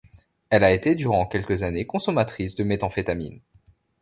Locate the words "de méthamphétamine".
2.55-3.39